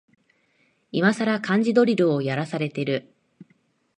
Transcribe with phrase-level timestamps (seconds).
[0.91, 3.13] いまさら漢字ドリルをやらされてる